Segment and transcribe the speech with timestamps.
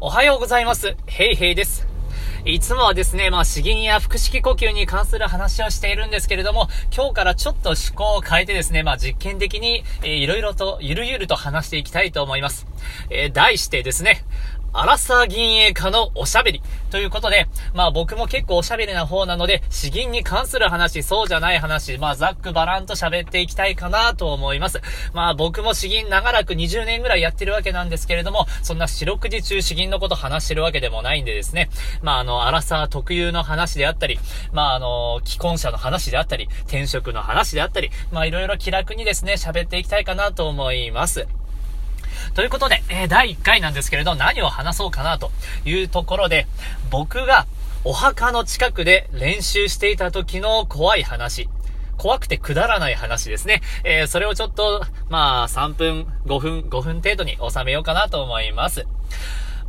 [0.00, 0.96] おはようございます。
[1.06, 1.86] ヘイヘイです。
[2.44, 12.66] いつもはですね、まあ、詩吟や腹式呼吸に関する話をしているんですけれども、今日からちょっと趣向を変えてですね、まあ、実験的に、えー、いろいろと、ゆるゆると話していきたいと思います。
[13.08, 14.24] えー、題してですね、
[14.76, 16.60] アラサー銀営家のおしゃべり。
[16.90, 24.80] ということで、まあ僕も結構おしゃべりな方なので、詩吟に関する話、そうじゃない話、まあざっくばらんと喋っていきたいかなと思います。
[25.12, 31.70] まあ僕も詩吟長らく20年ぐらいやってるわけなんですけれども、そんな四六時中詩吟のこと話してるわけでもないんでですね、
[32.02, 34.18] まああの、アラサー特有の話であったり、
[34.52, 41.28] まああの、既婚者の話であったり、転職の話であったり、まあいろいろ気楽にですね、喋っていきたいかなと思います。
[42.34, 45.30] ということで、えー、第1回なんですけれど、何を話そうかなと
[45.64, 46.46] いうところで、
[46.90, 47.46] 僕が
[47.84, 51.48] お墓の近くで練習していた時の怖い話。
[51.96, 53.62] 怖くてくだらない話ですね。
[53.84, 58.84] えー、それをちょっと、まあ、3分、5分、5分程度に収めようかなと思います。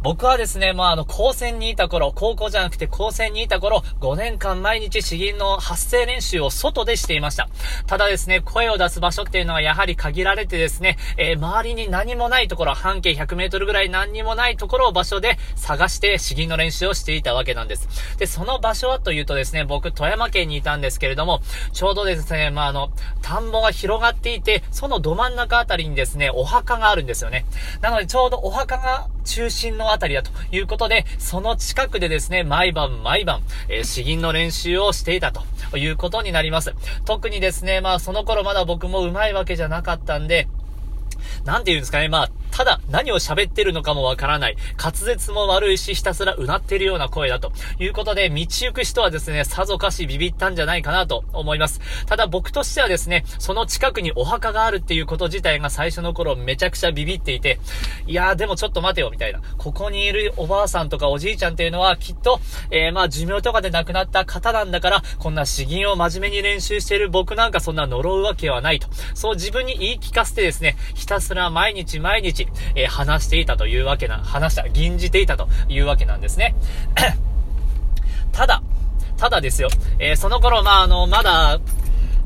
[0.06, 7.50] 僕はですね、まあ、あの、高専にいた頃、高校じゃなくて高専にいた頃、5年間毎日詩吟の発声練習を外でしていました。
[7.88, 17.88] ただですね、声を出す場所っていうのはやはり限られてですね、えー、周りに何もないところ、半径100メートルぐらい何にもないところを場所で探して詩吟の練習をしていたわけなんです。
[18.20, 21.42] で、その場所はというとですね、僕、富山県にいたんですけれども、
[21.74, 22.92] ちょうどですね、まあ、あの、
[23.24, 27.48] 田んぼが広がっていて、そのど真ん中あたりにですね、お墓があるんですよね。
[27.82, 36.74] なので、ちょうどお墓が中心のあたりだということで、その近くでですね、毎晩毎晩、えー、詩吟の練習をしていたということになります。
[37.06, 40.48] 特にですね、まあその頃まだ僕も上手いわけじゃなかったんで、
[41.44, 44.56] なんて言うんですかね、まあ、ただ何を喋ってるのかもわからない。
[44.82, 51.82] 滑舌も悪いし、ひたすらうなってるような声だということで、道行く人はですね、さぞかしビビったんじゃないかなと思います。
[52.06, 57.60] ただ僕としてはですね、その近くにお墓があるっていうこと自体が最初の頃めちゃくちゃビビっていて、
[58.08, 59.42] いやーでもちょっと待てよ、みたいな。
[59.58, 62.40] ここにいるおばあさんとかおじいちゃんっていうのはきっと、
[62.72, 68.88] えー、まあ寿命とかで亡くなった方なんだから、こんな詩吟を真面目に練習してる僕なんかそんな呪うわけはないと。
[69.14, 72.45] そう自分に言い聞かせてですね、ひたすら毎日毎日、
[72.76, 76.56] えー、話していたというわけな、話した、吟じていたというわけなんですね。
[78.32, 78.62] ただ、
[79.18, 79.70] ただですよ、
[80.00, 81.60] えー、その頃、まあ、あの、まだ、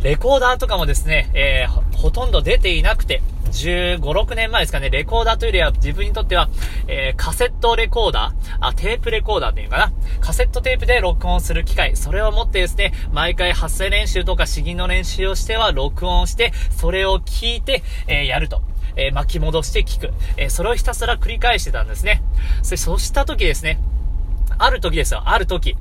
[0.02, 6.50] レコーダーとかもですね、えー、ほとんど出ていなくて、15、6年前ですかね、レコーダーというよりは自分にとっては、
[6.88, 8.58] えー、カセットレコーダー？
[8.62, 9.94] あ、テープレコーダーっていうのかな？
[10.22, 18.62] カセットテープで録音する機械、それを持ってですね、毎回発声練習とか詩吟の練習をしては録音して、それを聞いて、えー、やると。
[18.96, 20.14] えー、巻き戻して聞く。
[20.36, 22.22] え、それをひたすら繰り返してたんですね。
[22.64, 23.80] そそした時ですね、
[24.58, 25.78] ある時ですよ、ある時。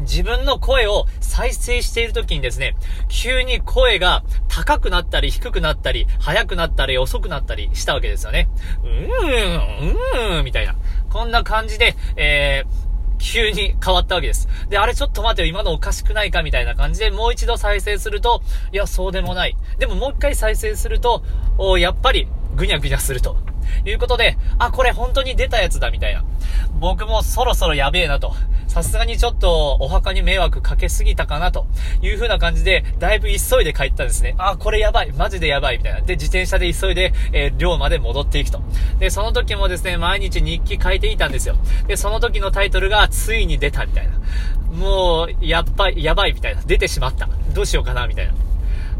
[0.00, 2.76] 自分の声を再生している時にですね、
[3.08, 8.48] 急に声が高くなったり低くなったり、速くなったり遅くなったりしたわけですよね。
[8.82, 10.76] うーん、うーん、みたいな。
[11.10, 12.88] こんな感じで、えー、
[13.18, 14.48] 急に変わったわけです。
[14.68, 18.42] で、あれちょっと待てよ、今のおかしくないかみたいな感じで、もう一度再生すると、
[18.72, 19.56] いや、そうでもない。
[19.78, 21.22] でももう一回再生すると、
[21.58, 23.36] おやっぱり、ぐにゃぐにゃすると。
[23.84, 26.24] いうことで、あ、これ本当に出たやつだ、みたいな。
[26.80, 28.34] 僕もそろそろやべえなと。
[28.68, 31.66] さすがにちょっとお墓に迷惑かけすぎたかなと
[32.02, 34.34] いう風な感じで、だいぶ急いで帰ったんですね。
[34.38, 35.12] あ、これやばい。
[35.12, 35.78] マジでやばい。
[35.78, 36.00] みたいな。
[36.02, 38.60] で、自転車で急いで、えー、寮まで戻っていくと。
[38.98, 41.56] で、その時もですね、毎日日記書いていたんですよ。
[41.86, 44.12] で、その時のタイトルが、ついに出たみたいな。
[44.76, 46.62] もう、やっぱ、やばいみたいな。
[46.62, 47.28] 出てしまった。
[47.54, 48.32] どうしようかなみたいな。
[48.32, 48.36] っ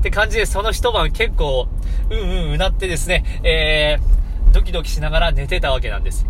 [0.03, 1.69] て感じで、その一晩結構、
[2.11, 4.18] うんうんうなってですね、えー、
[4.53, 6.27] ドキドキしながら寝てたわけなんです。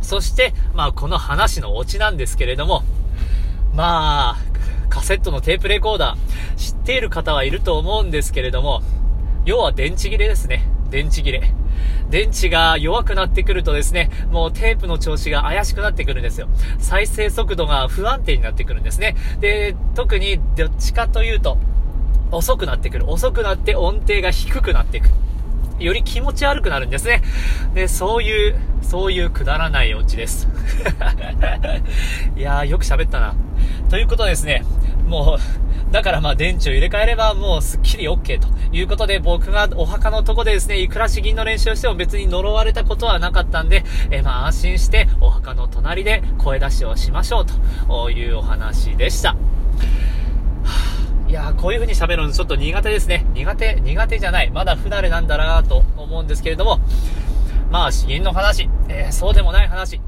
[0.00, 2.82] そして、まあ、この話のオチなんですけれども、
[3.74, 4.36] まあ、
[4.88, 8.82] カセットのテープレコーダー、知っている方はいると思うんですけれども、
[9.44, 10.66] 要は電池切れですね。
[10.90, 11.42] 電池切れ。
[12.10, 16.48] 電池が弱くなってくるとですね、もうテープの調子が怪しくなってくるんですよ。
[16.78, 19.14] 再生速度が不安定になってくるんですね。
[19.40, 21.58] で、特にどっちかというと、
[22.30, 23.08] 遅くなってくる。
[23.10, 25.10] 遅くなって音程が低くなっていく。
[25.78, 27.22] より気持ち悪くなるんですね。
[27.74, 30.48] で、そういう、そういうくだらないオチです。
[32.36, 33.34] いやー、よく喋ったな。
[33.88, 34.64] ということですね、
[35.06, 49.36] もう、だからまあ電池を入れ替えればもうすっきり OK ということで僕がお墓のとこでですね、いくら詩吟の練習をしても別に呪われたことはなかったんで、えまあ安心してお墓の隣で声出しをしましょうというお話でした。
[51.54, 53.26] こういう風に喋るのちょっと苦手ですね。
[53.34, 54.50] 苦手、苦手じゃない。
[54.50, 56.80] まだ不慣れなんだなと思うんですけれども、
[57.70, 60.00] まあ、詩吟の話、えー、そうでもない話、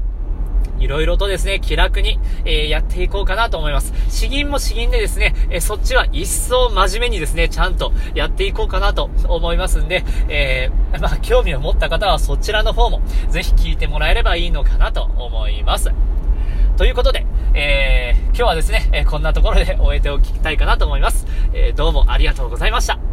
[0.79, 3.93] いろいろとですね、気楽に、えー、やっていこうかなと思います。
[4.09, 15.91] 詩吟も詩吟でですね、えー、そっちは一層真面目にですね、ちゃんとやっていこうかなと思いますんで、えー、まあ、興味を持った方はそちらの方も、ぜひ聞いてもらえればいいのかなと思います。
[16.77, 21.25] ということで、えー、今日はですね、えこんなところで終えておきたいかなと思います。
[21.53, 23.10] えどうもありがとうございました。